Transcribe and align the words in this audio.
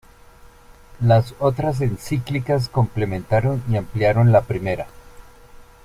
Las 1.01 1.35
otras 1.37 1.79
encíclicas 1.79 2.69
complementaron 2.69 3.63
y 3.69 3.77
ampliaron 3.77 4.31
la 4.31 4.41
primera. 4.41 4.87